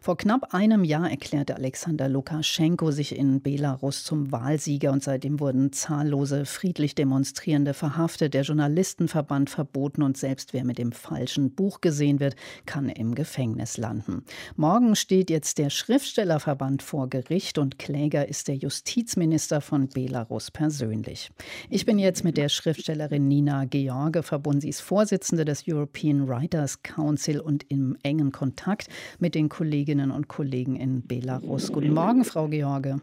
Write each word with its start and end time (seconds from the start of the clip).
vor 0.00 0.16
knapp 0.16 0.54
einem 0.54 0.84
Jahr 0.84 1.10
erklärte 1.10 1.56
Alexander 1.56 2.08
Lukaschenko 2.08 2.90
sich 2.90 3.16
in 3.16 3.42
Belarus 3.42 4.04
zum 4.04 4.32
Wahlsieger 4.32 4.92
und 4.92 5.02
seitdem 5.02 5.40
wurden 5.40 5.72
zahllose 5.72 6.44
friedlich 6.44 6.94
Demonstrierende 6.94 7.74
verhaftet, 7.74 8.34
der 8.34 8.42
Journalistenverband 8.42 9.50
verboten 9.50 10.02
und 10.02 10.16
selbst 10.16 10.52
wer 10.52 10.64
mit 10.64 10.78
dem 10.78 10.92
falschen 10.92 11.54
Buch 11.54 11.80
gesehen 11.80 12.20
wird, 12.20 12.36
kann 12.64 12.88
im 12.88 13.14
Gefängnis 13.14 13.76
landen. 13.76 14.24
Morgen 14.56 14.96
steht 14.96 15.30
jetzt 15.30 15.58
der 15.58 15.70
Schriftstellerverband 15.70 16.82
vor 16.82 17.08
Gericht 17.08 17.58
und 17.58 17.78
Kläger 17.78 18.28
ist 18.28 18.48
der 18.48 18.56
Justizminister 18.56 19.60
von 19.60 19.88
Belarus 19.88 20.50
persönlich. 20.50 21.30
Ich 21.70 21.86
bin 21.86 21.98
jetzt 21.98 22.24
mit 22.24 22.36
der 22.36 22.48
Schriftstellerin 22.48 23.28
Nina 23.28 23.64
George 23.64 24.22
verbunden. 24.22 24.60
Sie 24.60 24.68
ist 24.70 24.80
Vorsitzende 24.80 25.44
des 25.44 25.64
European 25.68 26.28
Writers 26.28 26.82
Council 26.82 27.40
und 27.40 27.64
im 27.68 27.96
engen 28.02 28.32
Kontakt 28.32 28.88
mit 29.18 29.34
den 29.34 29.48
Kollegen 29.48 29.65
Kolleginnen 29.66 30.12
und 30.12 30.28
Kollegen 30.28 30.76
in 30.76 31.04
Belarus. 31.08 31.72
Guten 31.72 31.92
Morgen, 31.92 32.24
Frau 32.24 32.46
George. 32.46 33.00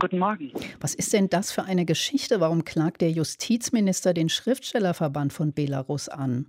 Guten 0.00 0.18
Morgen. 0.18 0.50
Was 0.80 0.94
ist 0.94 1.12
denn 1.12 1.28
das 1.28 1.52
für 1.52 1.64
eine 1.64 1.84
Geschichte? 1.84 2.40
Warum 2.40 2.64
klagt 2.64 3.02
der 3.02 3.10
Justizminister 3.10 4.14
den 4.14 4.30
Schriftstellerverband 4.30 5.34
von 5.34 5.52
Belarus 5.52 6.08
an? 6.08 6.46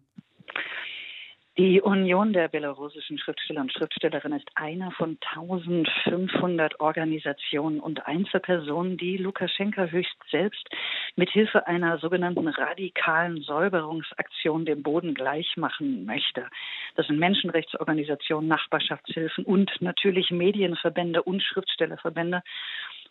Die 1.60 1.82
Union 1.82 2.34
der 2.34 2.50
belarussischen 2.50 3.18
Schriftsteller 3.18 3.62
und 3.62 3.74
Schriftstellerinnen 3.74 4.38
ist 4.38 4.48
einer 4.54 4.92
von 4.92 5.18
1500 5.36 6.80
Organisationen 6.80 7.80
und 7.80 8.06
Einzelpersonen, 8.06 8.96
die 8.96 9.18
Lukaschenka 9.18 9.86
höchst 9.86 10.18
selbst 10.30 10.70
mit 11.16 11.32
Hilfe 11.32 11.66
einer 11.66 11.98
sogenannten 11.98 12.48
radikalen 12.48 13.42
Säuberungsaktion 13.42 14.66
den 14.66 14.84
Boden 14.84 15.16
gleichmachen 15.16 16.06
möchte. 16.06 16.46
Das 16.96 17.08
sind 17.08 17.18
Menschenrechtsorganisationen, 17.18 18.48
Nachbarschaftshilfen 18.48 19.44
und 19.44 19.72
natürlich 19.80 20.30
Medienverbände 20.30 21.24
und 21.24 21.42
Schriftstellerverbände. 21.42 22.44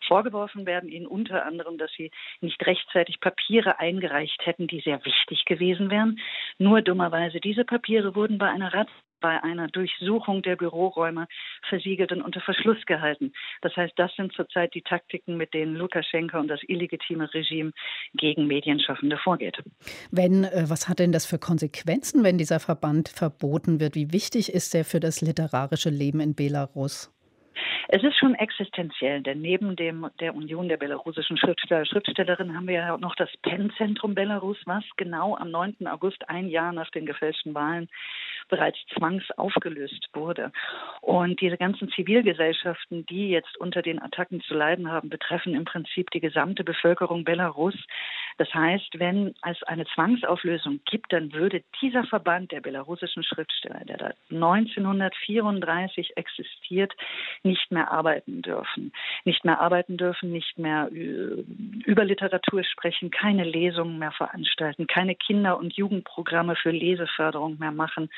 Vorgeworfen 0.07 0.65
werden 0.65 0.89
ihnen 0.89 1.07
unter 1.07 1.45
anderem, 1.45 1.77
dass 1.77 1.91
sie 1.91 2.11
nicht 2.41 2.65
rechtzeitig 2.65 3.19
Papiere 3.19 3.79
eingereicht 3.79 4.45
hätten, 4.45 4.67
die 4.67 4.81
sehr 4.81 5.03
wichtig 5.05 5.45
gewesen 5.45 5.89
wären. 5.89 6.19
Nur 6.57 6.81
dummerweise, 6.81 7.39
diese 7.39 7.65
Papiere 7.65 8.15
wurden 8.15 8.37
bei 8.37 8.49
einer 8.49 8.73
Rat 8.73 8.87
bei 9.19 9.41
einer 9.43 9.67
Durchsuchung 9.67 10.41
der 10.41 10.55
Büroräume 10.55 11.27
versiegelt 11.67 12.11
und 12.11 12.21
unter 12.21 12.41
Verschluss 12.41 12.85
gehalten. 12.85 13.33
Das 13.61 13.75
heißt, 13.75 13.93
das 13.95 14.11
sind 14.15 14.33
zurzeit 14.33 14.73
die 14.73 14.81
Taktiken, 14.81 15.37
mit 15.37 15.53
denen 15.53 15.75
Lukaschenko 15.75 16.39
und 16.39 16.47
das 16.47 16.61
illegitime 16.67 17.33
Regime 17.33 17.71
gegen 18.13 18.47
Medienschaffende 18.47 19.17
vorgeht. 19.17 19.57
Wenn, 20.11 20.43
äh, 20.43 20.65
was 20.67 20.87
hat 20.87 20.99
denn 20.99 21.11
das 21.11 21.25
für 21.25 21.39
Konsequenzen, 21.39 22.23
wenn 22.23 22.37
dieser 22.37 22.59
Verband 22.59 23.09
verboten 23.09 23.79
wird? 23.79 23.95
Wie 23.95 24.11
wichtig 24.13 24.53
ist 24.53 24.73
der 24.73 24.85
für 24.85 24.99
das 24.99 25.21
literarische 25.21 25.89
Leben 25.89 26.19
in 26.19 26.35
Belarus? 26.35 27.11
Es 27.89 28.03
ist 28.03 28.17
schon 28.17 28.35
existenziell, 28.35 29.21
denn 29.21 29.39
neben 29.39 29.77
dem, 29.77 30.09
der 30.19 30.35
Union 30.35 30.67
der 30.67 30.75
belarussischen 30.75 31.37
Schriftsteller, 31.37 31.85
Schriftstellerinnen 31.85 32.55
haben 32.55 32.67
wir 32.67 32.75
ja 32.75 32.97
noch 32.97 33.15
das 33.15 33.29
PEN-Zentrum 33.43 34.13
Belarus, 34.13 34.57
was 34.65 34.83
genau 34.97 35.37
am 35.37 35.51
9. 35.51 35.87
August, 35.87 36.27
ein 36.29 36.49
Jahr 36.49 36.73
nach 36.73 36.91
den 36.91 37.05
gefälschten 37.05 37.53
Wahlen, 37.53 37.87
bereits 38.49 38.77
zwangsaufgelöst 38.97 40.09
wurde. 40.13 40.51
Und 40.99 41.39
diese 41.39 41.57
ganzen 41.57 41.89
Zivilgesellschaften, 41.89 43.05
die 43.05 43.29
jetzt 43.29 43.57
unter 43.57 43.81
den 43.81 44.01
Attacken 44.01 44.41
zu 44.41 44.53
leiden 44.53 44.91
haben, 44.91 45.09
betreffen 45.09 45.55
im 45.55 45.63
Prinzip 45.63 46.11
die 46.11 46.19
gesamte 46.19 46.65
Bevölkerung 46.65 47.23
Belarus. 47.23 47.75
Das 48.37 48.53
heißt, 48.53 48.99
wenn 48.99 49.33
es 49.47 49.63
eine 49.63 49.85
Zwangsauflösung 49.87 50.79
gibt, 50.85 51.11
dann 51.11 51.33
würde 51.33 51.63
dieser 51.81 52.03
Verband 52.03 52.51
der 52.51 52.61
belarussischen 52.61 53.23
Schriftsteller, 53.23 53.83
der 53.85 53.97
da 53.97 54.13
1934 54.29 56.15
existiert, 56.17 56.93
nicht 57.41 57.71
mehr 57.71 57.91
arbeiten 57.91 58.43
dürfen. 58.43 58.93
Nicht 59.25 59.43
mehr 59.43 59.59
arbeiten 59.59 59.97
dürfen, 59.97 60.31
nicht 60.31 60.57
mehr 60.59 60.89
über 60.91 62.05
Literatur 62.05 62.63
sprechen, 62.63 63.09
keine 63.09 63.43
Lesungen 63.43 63.97
mehr 63.97 64.11
veranstalten, 64.11 64.85
keine 64.85 65.15
Kinder- 65.15 65.57
und 65.57 65.73
Jugendprogramme 65.75 66.55
für 66.55 66.71
Leseförderung 66.71 67.57
mehr 67.57 67.71
machen. 67.71 68.09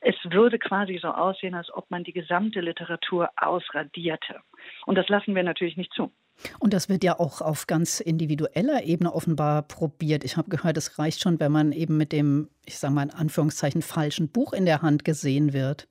Es 0.00 0.16
würde 0.24 0.58
quasi 0.58 0.98
so 1.00 1.08
aussehen, 1.08 1.54
als 1.54 1.72
ob 1.72 1.90
man 1.90 2.04
die 2.04 2.12
gesamte 2.12 2.60
Literatur 2.60 3.30
ausradierte. 3.36 4.40
Und 4.84 4.96
das 4.96 5.08
lassen 5.08 5.34
wir 5.34 5.44
natürlich 5.44 5.76
nicht 5.76 5.92
zu. 5.92 6.10
Und 6.58 6.72
das 6.72 6.88
wird 6.88 7.04
ja 7.04 7.18
auch 7.18 7.40
auf 7.40 7.66
ganz 7.66 8.00
individueller 8.00 8.84
Ebene 8.84 9.12
offenbar 9.12 9.62
probiert. 9.62 10.24
Ich 10.24 10.36
habe 10.36 10.50
gehört, 10.50 10.76
es 10.76 10.98
reicht 10.98 11.20
schon, 11.20 11.40
wenn 11.40 11.52
man 11.52 11.72
eben 11.72 11.96
mit 11.96 12.12
dem, 12.12 12.48
ich 12.64 12.78
sage 12.78 12.94
mal 12.94 13.02
in 13.02 13.10
Anführungszeichen, 13.10 13.82
falschen 13.82 14.28
Buch 14.28 14.52
in 14.52 14.64
der 14.64 14.82
Hand 14.82 15.04
gesehen 15.04 15.52
wird. 15.52 15.88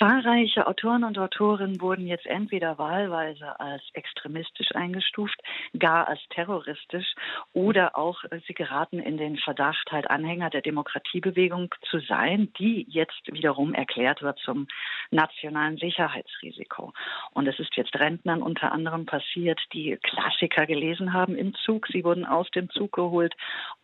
Zahlreiche 0.00 0.66
Autoren 0.66 1.04
und 1.04 1.18
Autorinnen 1.18 1.78
wurden 1.82 2.06
jetzt 2.06 2.24
entweder 2.24 2.78
wahlweise 2.78 3.60
als 3.60 3.82
extremistisch 3.92 4.74
eingestuft, 4.74 5.38
gar 5.78 6.08
als 6.08 6.20
terroristisch 6.30 7.14
oder 7.52 7.98
auch 7.98 8.24
äh, 8.24 8.40
sie 8.46 8.54
geraten 8.54 8.98
in 8.98 9.18
den 9.18 9.36
Verdacht, 9.36 9.92
halt 9.92 10.08
Anhänger 10.08 10.48
der 10.48 10.62
Demokratiebewegung 10.62 11.74
zu 11.90 11.98
sein, 12.00 12.50
die 12.58 12.86
jetzt 12.88 13.20
wiederum 13.26 13.74
erklärt 13.74 14.22
wird 14.22 14.38
zum 14.38 14.68
nationalen 15.10 15.76
Sicherheitsrisiko. 15.76 16.94
Und 17.34 17.46
es 17.46 17.58
ist 17.58 17.76
jetzt 17.76 17.94
Rentnern 17.96 18.40
unter 18.40 18.72
anderem 18.72 19.04
passiert, 19.04 19.60
die 19.74 19.98
Klassiker 20.02 20.64
gelesen 20.64 21.12
haben 21.12 21.36
im 21.36 21.52
Zug. 21.56 21.86
Sie 21.88 22.04
wurden 22.04 22.24
aus 22.24 22.50
dem 22.52 22.70
Zug 22.70 22.92
geholt 22.92 23.34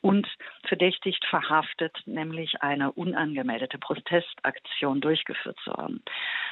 und 0.00 0.26
verdächtigt 0.66 1.26
verhaftet, 1.26 1.94
nämlich 2.06 2.62
eine 2.62 2.92
unangemeldete 2.92 3.76
Protestaktion 3.76 5.02
durchgeführt 5.02 5.58
zu 5.62 5.74
haben. 5.74 6.02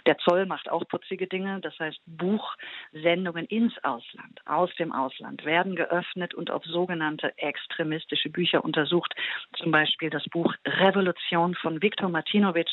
Der 0.06 0.18
Zoll 0.18 0.44
macht 0.46 0.70
auch 0.70 0.86
putzige 0.86 1.26
Dinge, 1.26 1.60
das 1.60 1.78
heißt 1.78 2.00
Buchsendungen 2.06 3.46
ins 3.46 3.72
Ausland, 3.82 4.40
aus 4.44 4.74
dem 4.76 4.92
Ausland 4.92 5.44
werden 5.44 5.76
geöffnet 5.76 6.34
und 6.34 6.50
auf 6.50 6.62
sogenannte 6.64 7.36
extremistische 7.38 8.28
Bücher 8.28 8.64
untersucht. 8.64 9.14
Zum 9.56 9.70
Beispiel 9.70 10.10
das 10.10 10.24
Buch 10.24 10.54
Revolution 10.66 11.54
von 11.54 11.80
Viktor 11.80 12.10
Martinovic 12.10 12.68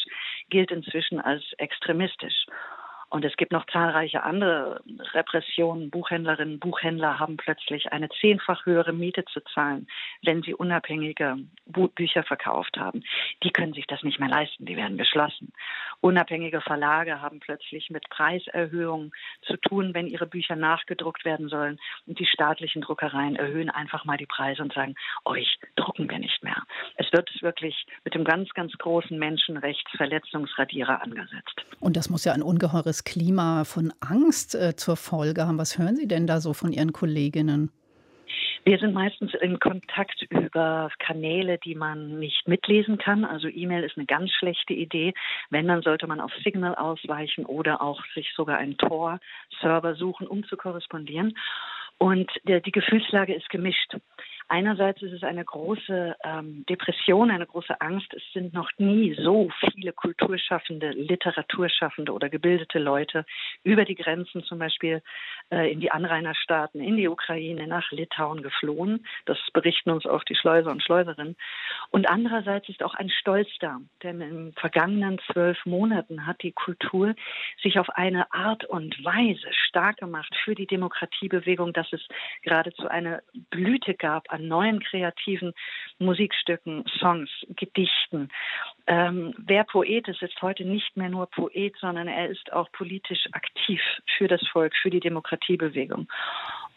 gilt 0.50 0.72
inzwischen 0.72 1.22
als 1.22 1.44
extremistisch. 1.58 2.46
Und 3.11 3.25
es 3.25 3.35
gibt 3.35 3.51
noch 3.51 3.66
zahlreiche 3.66 4.23
andere 4.23 4.81
Repressionen. 5.13 5.89
Buchhändlerinnen, 5.89 6.59
Buchhändler 6.59 7.19
haben 7.19 7.35
plötzlich 7.35 7.91
eine 7.91 8.07
zehnfach 8.22 8.66
höhere 8.66 8.94
Miete 8.94 9.25
zu 9.25 9.41
zahlen, 9.53 9.88
wenn 10.23 10.41
sie 10.44 10.53
unabhängige 10.53 11.35
Bücher 11.66 12.23
verkauft 12.23 12.77
haben. 12.77 13.03
Die 13.44 13.51
können 13.51 13.73
sich 13.73 13.85
das 13.85 14.01
nicht 14.03 14.22
mehr 14.22 14.29
leisten, 14.29 14.66
die 14.66 14.77
werden 14.77 14.97
geschlossen. 14.97 15.51
Unabhängige 15.99 16.61
Verlage 16.61 17.22
haben 17.22 17.41
plötzlich 17.41 17.89
mit 17.89 18.09
Preiserhöhungen 18.09 19.11
zu 19.45 19.57
tun, 19.57 19.93
wenn 19.93 20.07
ihre 20.07 20.25
Bücher 20.25 20.55
nachgedruckt 20.55 21.25
werden 21.25 21.49
sollen. 21.49 21.79
Und 22.07 22.17
die 22.17 22.25
staatlichen 22.25 22.81
Druckereien 22.81 23.35
erhöhen 23.35 23.69
einfach 23.69 24.05
mal 24.05 24.17
die 24.17 24.25
Preise 24.25 24.61
und 24.61 24.73
sagen, 24.73 24.95
euch 25.25 25.59
drucken 25.75 26.09
wir 26.09 26.19
nicht 26.19 26.41
mehr. 26.43 26.63
Es 26.95 27.11
wird 27.11 27.29
wirklich 27.41 27.85
mit 28.05 28.16
dem 28.16 28.23
ganz, 28.23 28.49
ganz 28.53 28.72
großen 28.78 29.19
Menschenrechtsverletzungsradierer 29.19 31.01
angesetzt. 31.01 31.66
Und 31.81 31.97
das 31.97 32.09
muss 32.09 32.23
ja 32.23 32.31
ein 32.31 32.41
ungeheures 32.41 33.00
Klima 33.03 33.63
von 33.63 33.94
Angst 34.00 34.56
äh, 34.56 34.75
zur 34.75 34.95
Folge 34.95 35.47
haben. 35.47 35.57
Was 35.57 35.78
hören 35.78 35.95
Sie 35.95 36.07
denn 36.07 36.28
da 36.28 36.39
so 36.39 36.53
von 36.53 36.72
Ihren 36.72 36.94
Kolleginnen? 36.94 37.72
Wir 38.63 38.78
sind 38.78 38.94
meistens 38.94 39.34
in 39.41 39.59
Kontakt 39.59 40.22
über 40.29 40.91
Kanäle, 41.00 41.57
die 41.57 41.73
man 41.73 42.19
nicht 42.19 42.47
mitlesen 42.47 43.00
kann. 43.00 43.25
Also 43.25 43.47
E-Mail 43.47 43.84
ist 43.84 43.97
eine 43.97 44.06
ganz 44.06 44.31
schlechte 44.31 44.73
Idee. 44.73 45.13
Wenn, 45.50 45.67
dann 45.67 45.81
sollte 45.81 46.06
man 46.06 46.22
auf 46.22 46.31
Signal 46.44 46.75
ausweichen 46.75 47.45
oder 47.45 47.81
auch 47.81 48.03
sich 48.13 48.31
sogar 48.35 48.59
einen 48.59 48.78
Tor-Server 48.78 49.95
suchen, 49.95 50.28
um 50.28 50.44
zu 50.44 50.57
korrespondieren. 50.57 51.35
Und 51.97 52.31
die 52.47 52.72
Gefühlslage 52.72 53.34
ist 53.34 53.50
gemischt. 53.50 53.95
Einerseits 54.51 55.01
ist 55.01 55.13
es 55.13 55.23
eine 55.23 55.45
große 55.45 56.17
ähm, 56.25 56.66
Depression, 56.67 57.31
eine 57.31 57.46
große 57.46 57.79
Angst. 57.79 58.14
Es 58.14 58.22
sind 58.34 58.53
noch 58.53 58.70
nie 58.78 59.14
so 59.14 59.49
viele 59.61 59.93
Kulturschaffende, 59.93 60.90
Literaturschaffende 60.90 62.11
oder 62.11 62.28
gebildete 62.28 62.78
Leute 62.78 63.23
über 63.64 63.85
die 63.85 63.96
Grenzen 63.96 64.43
zum 64.43 64.59
Beispiel 64.59 65.02
äh, 65.52 65.72
in 65.72 65.79
die 65.79 65.91
Anrainerstaaten, 65.91 66.81
in 66.81 66.97
die 66.97 67.08
Ukraine, 67.08 67.66
nach 67.66 67.90
Litauen 67.91 68.43
geflohen. 68.43 69.05
Das 69.23 69.37
berichten 69.53 69.90
uns 69.90 70.05
auch 70.05 70.26
die 70.26 70.35
Schleuser 70.35 70.72
und 70.72 70.84
Schleuserinnen. 70.84 71.37
Und 71.91 72.09
andererseits 72.09 72.67
ist 72.67 72.84
auch 72.84 72.96
ein 72.96 73.09
Stolz 73.09 73.47
da, 73.61 73.79
denn 74.03 74.20
in 74.20 74.35
den 74.47 74.53
vergangenen 74.55 75.17
zwölf 75.31 75.66
Monaten 75.66 76.28
hat 76.28 76.43
die 76.43 76.52
Kultur 76.52 77.16
sich 77.64 77.79
auf 77.79 77.90
eine 77.91 78.29
Art 78.34 78.66
und 78.66 79.02
Weise 79.05 79.47
stark 79.70 79.99
gemacht 79.99 80.35
für 80.43 80.55
die 80.55 80.67
Demokratiebewegung, 80.67 81.72
dass 81.72 81.87
es 81.93 82.02
geradezu 82.41 82.90
eine 82.90 83.23
Blüte 83.49 83.93
gab 83.93 84.29
an 84.29 84.41
neuen 84.47 84.79
kreativen 84.79 85.53
Musikstücken, 85.99 86.85
Songs, 86.99 87.29
Gedichten. 87.49 88.29
Ähm, 88.88 89.34
wer 89.38 89.64
Poet 89.64 90.08
ist, 90.08 90.22
ist 90.22 90.41
heute 90.41 90.66
nicht 90.66 90.97
mehr 90.97 91.09
nur 91.09 91.28
Poet, 91.28 91.76
sondern 91.79 92.08
er 92.08 92.29
ist 92.29 92.52
auch 92.52 92.72
politisch 92.72 93.28
aktiv 93.32 93.82
für 94.17 94.28
das 94.28 94.46
Volk, 94.47 94.73
für 94.82 94.90
die 94.90 94.99
Demokratiebewegung. 94.99 96.08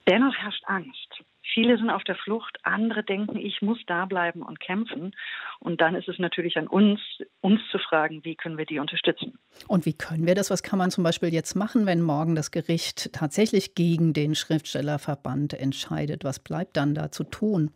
Dennoch 0.08 0.36
herrscht 0.36 0.64
Angst. 0.66 1.24
Viele 1.54 1.78
sind 1.78 1.88
auf 1.88 2.02
der 2.02 2.16
Flucht, 2.16 2.58
andere 2.64 3.04
denken, 3.04 3.36
ich 3.36 3.62
muss 3.62 3.78
da 3.86 4.06
bleiben 4.06 4.42
und 4.42 4.58
kämpfen. 4.58 5.14
Und 5.60 5.80
dann 5.80 5.94
ist 5.94 6.08
es 6.08 6.18
natürlich 6.18 6.56
an 6.56 6.66
uns, 6.66 7.00
uns 7.40 7.60
zu 7.70 7.78
fragen, 7.78 8.24
wie 8.24 8.34
können 8.34 8.58
wir 8.58 8.66
die 8.66 8.80
unterstützen. 8.80 9.38
Und 9.68 9.86
wie 9.86 9.96
können 9.96 10.26
wir 10.26 10.34
das? 10.34 10.50
Was 10.50 10.64
kann 10.64 10.80
man 10.80 10.90
zum 10.90 11.04
Beispiel 11.04 11.32
jetzt 11.32 11.54
machen, 11.54 11.86
wenn 11.86 12.02
morgen 12.02 12.34
das 12.34 12.50
Gericht 12.50 13.12
tatsächlich 13.12 13.76
gegen 13.76 14.12
den 14.12 14.34
Schriftstellerverband 14.34 15.54
entscheidet? 15.54 16.24
Was 16.24 16.40
bleibt 16.40 16.76
dann 16.76 16.94
da 16.96 17.12
zu 17.12 17.22
tun? 17.22 17.70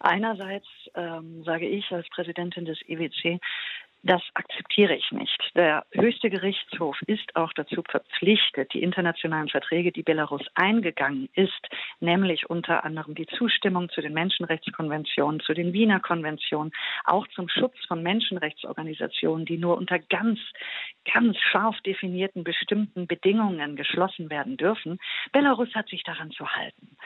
Einerseits 0.00 0.66
ähm, 0.94 1.42
sage 1.44 1.66
ich 1.66 1.90
als 1.90 2.06
Präsidentin 2.10 2.66
des 2.66 2.78
IWC, 2.86 3.40
das 4.02 4.22
akzeptiere 4.34 4.94
ich 4.94 5.10
nicht. 5.10 5.50
Der 5.56 5.84
höchste 5.92 6.30
Gerichtshof 6.30 6.96
ist 7.06 7.34
auch 7.34 7.52
dazu 7.52 7.82
verpflichtet, 7.82 8.72
die 8.72 8.82
internationalen 8.82 9.48
Verträge, 9.48 9.90
die 9.90 10.02
Belarus 10.02 10.42
eingegangen 10.54 11.28
ist, 11.34 11.68
nämlich 12.00 12.48
unter 12.48 12.84
anderem 12.84 13.14
die 13.14 13.26
Zustimmung 13.26 13.90
zu 13.90 14.00
den 14.00 14.14
Menschenrechtskonventionen, 14.14 15.40
zu 15.40 15.52
den 15.52 15.72
Wiener 15.72 15.98
Konventionen, 16.00 16.72
auch 17.04 17.26
zum 17.28 17.48
Schutz 17.48 17.74
von 17.86 18.02
Menschenrechtsorganisationen, 18.02 19.46
die 19.46 19.58
nur 19.58 19.76
unter 19.76 19.98
ganz, 19.98 20.38
ganz 21.12 21.36
scharf 21.38 21.80
definierten 21.80 22.44
bestimmten 22.44 23.06
Bedingungen 23.06 23.74
geschlossen 23.74 24.30
werden 24.30 24.56
dürfen. 24.56 24.98
Belarus 25.32 25.74
hat 25.74 25.88
sich 25.88 26.04
daran 26.04 26.30
zu 26.30 26.48
halten. 26.48 26.96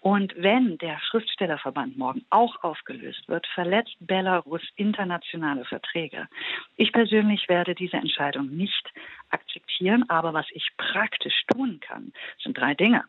Und 0.00 0.34
wenn 0.36 0.78
der 0.78 0.98
Schriftstellerverband 1.00 1.96
morgen 1.96 2.24
auch 2.30 2.62
aufgelöst 2.64 3.28
wird, 3.28 3.46
verletzt 3.54 3.96
Belarus 4.00 4.62
internationale 4.76 5.64
Verträge. 5.64 6.28
Ich 6.76 6.92
persönlich 6.92 7.48
werde 7.48 7.74
diese 7.74 7.96
Entscheidung 7.96 8.48
nicht 8.56 8.92
akzeptieren, 9.30 10.04
aber 10.08 10.32
was 10.32 10.46
ich 10.50 10.68
praktisch 10.76 11.44
tun 11.52 11.80
kann, 11.80 12.12
sind 12.42 12.58
drei 12.58 12.74
Dinge. 12.74 13.04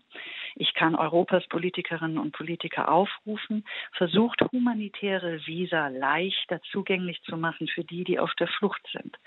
Ich 0.55 0.73
kann 0.73 0.95
Europas 0.95 1.47
Politikerinnen 1.47 2.17
und 2.17 2.33
Politiker 2.33 2.91
aufrufen, 2.91 3.65
versucht 3.93 4.41
humanitäre 4.51 5.45
Visa 5.45 5.87
leichter 5.87 6.61
zugänglich 6.71 7.21
zu 7.23 7.37
machen 7.37 7.67
für 7.67 7.83
die, 7.83 8.03
die 8.03 8.19
auf 8.19 8.33
der 8.35 8.47
Flucht 8.47 8.81
sind. 8.91 9.17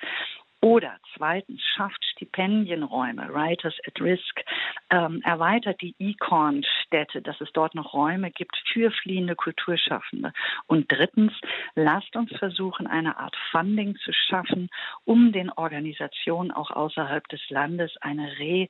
Oder 0.64 0.98
zweitens 1.14 1.60
schafft 1.76 2.02
Stipendienräume, 2.06 3.28
Writers 3.34 3.74
at 3.86 4.00
Risk, 4.00 4.40
ähm, 4.88 5.20
erweitert 5.22 5.82
die 5.82 5.94
Econ-Städte, 5.98 7.20
dass 7.20 7.38
es 7.42 7.52
dort 7.52 7.74
noch 7.74 7.92
Räume 7.92 8.30
gibt 8.30 8.56
für 8.72 8.90
fliehende 8.90 9.36
Kulturschaffende. 9.36 10.32
Und 10.66 10.90
drittens, 10.90 11.34
lasst 11.74 12.16
uns 12.16 12.34
versuchen, 12.38 12.86
eine 12.86 13.18
Art 13.18 13.36
Funding 13.50 13.96
zu 13.96 14.10
schaffen, 14.14 14.70
um 15.04 15.32
den 15.32 15.50
Organisationen 15.50 16.50
auch 16.50 16.70
außerhalb 16.70 17.28
des 17.28 17.42
Landes 17.50 17.94
eine 18.00 18.38
Re 18.38 18.68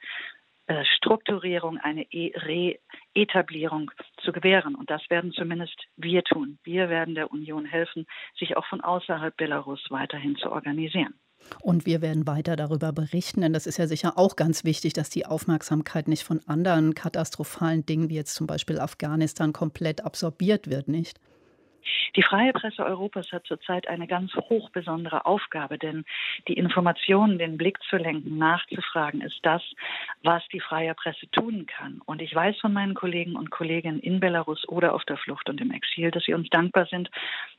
Strukturierung, 0.97 1.77
eine 1.77 2.11
e-, 2.11 2.33
Reetablierung 3.15 3.91
zu 4.23 4.33
gewähren. 4.33 4.75
Und 4.75 4.91
das 4.91 5.03
werden 5.11 5.31
zumindest 5.33 5.77
wir 5.97 6.25
tun. 6.25 6.59
Wir 6.65 6.89
werden 6.89 7.15
der 7.15 7.31
Union 7.31 7.67
helfen, 7.67 8.07
sich 8.37 8.57
auch 8.57 8.65
von 8.67 8.81
außerhalb 8.81 9.37
Belarus 9.37 9.85
weiterhin 9.91 10.37
zu 10.37 10.51
organisieren. 10.51 11.15
Und 11.61 11.87
wir 11.87 12.03
werden 12.03 12.27
weiter 12.27 12.57
darüber 12.57 12.93
berichten, 12.93 13.41
denn 13.41 13.53
das 13.53 13.67
ist 13.67 13.79
ja 13.79 13.87
sicher 13.87 14.17
auch 14.17 14.37
ganz 14.37 14.65
wichtig, 14.65 14.93
dass 14.93 15.11
die 15.11 15.27
Aufmerksamkeit 15.27 16.09
nicht 16.09 16.25
von 16.25 16.41
anderen 16.47 16.95
katastrophalen 16.95 17.87
Dingen 17.87 18.11
wie 18.11 18.17
jetzt 18.17 18.35
zum 18.35 18.47
Beispiel 18.47 18.79
Afghanistan 18.81 19.53
komplett 19.53 20.05
absorbiert 20.05 20.69
wird, 20.69 20.89
nicht? 20.89 21.21
Die 22.17 22.23
freie 22.23 22.53
Presse 22.53 22.85
Europas 22.85 23.31
hat 23.33 23.45
zurzeit 23.47 23.89
eine 23.89 24.07
ganz 24.07 24.35
hochbesondere 24.35 25.27
Aufgabe, 25.27 25.79
denn 25.79 26.05
die 26.49 26.55
Informationen, 26.55 27.39
den 27.39 27.57
Blick 27.57 27.79
zu 27.91 27.97
lenken, 27.97 28.39
nachzufragen, 28.39 29.21
ist 29.21 29.41
das, 29.43 29.63
was 30.23 30.43
die 30.53 30.61
freie 30.61 30.95
Presse 30.95 31.29
tun 31.31 31.67
kann. 31.67 32.01
Und 32.07 32.23
ich 32.23 32.35
weiß 32.35 32.59
von 32.61 32.73
meinen 32.73 32.95
Kollegen 32.95 33.37
und 33.37 33.51
Kolleginnen 33.51 34.01
in 34.01 34.21
Belarus 34.21 34.67
oder 34.69 34.95
auf 34.95 35.05
der 35.05 35.17
Flucht 35.17 35.49
und 35.49 35.61
im 35.61 35.73
Exil, 35.73 36.11
dass 36.11 36.25
sie 36.25 36.35
uns 36.35 36.49
dankbar 36.51 36.87
sind, 36.87 37.11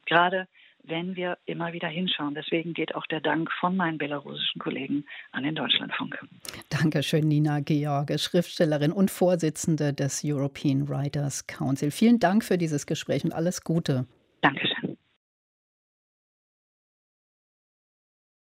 gerade 0.05 0.47
wenn 0.87 1.15
wir 1.15 1.37
immer 1.45 1.73
wieder 1.73 1.87
hinschauen. 1.87 2.35
Deswegen 2.35 2.73
geht 2.73 2.95
auch 2.95 3.05
der 3.07 3.21
Dank 3.21 3.51
von 3.59 3.75
meinen 3.75 3.97
belarussischen 3.97 4.59
Kollegen 4.59 5.05
an 5.31 5.43
den 5.43 5.55
Deutschlandfunk. 5.55 6.17
Dankeschön, 6.69 7.27
Nina 7.27 7.59
George, 7.59 8.17
Schriftstellerin 8.17 8.91
und 8.91 9.11
Vorsitzende 9.11 9.93
des 9.93 10.21
European 10.23 10.87
Writers 10.87 11.47
Council. 11.47 11.91
Vielen 11.91 12.19
Dank 12.19 12.43
für 12.43 12.57
dieses 12.57 12.85
Gespräch 12.85 13.23
und 13.23 13.33
alles 13.33 13.63
Gute. 13.63 14.05
Dankeschön. 14.41 14.84